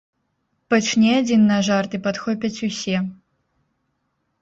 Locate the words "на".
1.51-1.59